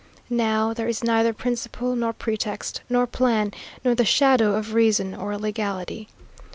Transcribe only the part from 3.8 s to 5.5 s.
nor the shadow of reason or